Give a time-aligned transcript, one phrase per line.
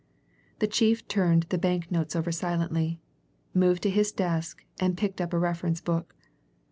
[0.57, 2.99] The chief turned the banknotes over silently,
[3.53, 6.15] moved to his desk, and picked up a reference book.